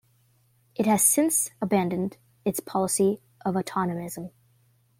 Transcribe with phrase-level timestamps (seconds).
[0.73, 4.31] It has since abandoned its policy of autonomism.